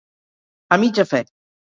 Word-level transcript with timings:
A 0.75 0.81
mitja 0.85 1.05
fe. 1.13 1.25